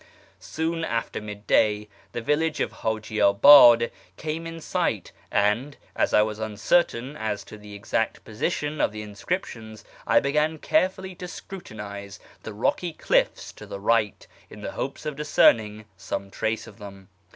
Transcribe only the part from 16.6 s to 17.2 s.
of them.